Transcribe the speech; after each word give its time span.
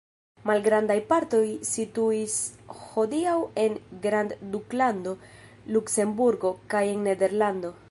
Malgrandaj 0.49 0.95
partoj 1.09 1.41
situis 1.71 2.37
hodiaŭ 2.79 3.35
en 3.65 3.77
grandduklando 4.07 5.15
Luksemburgo 5.77 6.53
kaj 6.75 6.85
en 6.95 7.09
Nederlando. 7.11 7.75